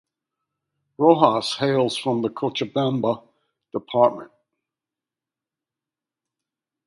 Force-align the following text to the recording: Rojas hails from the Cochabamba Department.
Rojas 0.97 1.57
hails 1.57 1.95
from 1.95 2.23
the 2.23 2.29
Cochabamba 2.31 3.23
Department. 3.71 4.31